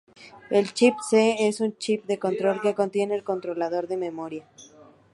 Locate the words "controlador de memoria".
3.23-4.47